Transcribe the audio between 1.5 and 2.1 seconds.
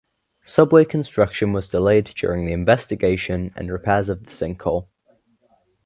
was delayed